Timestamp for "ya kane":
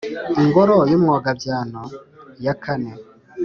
2.45-2.93